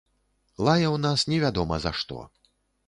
[0.67, 2.17] Лаяў нас невядома за што.